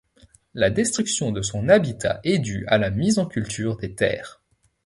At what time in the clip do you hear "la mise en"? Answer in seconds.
2.79-3.27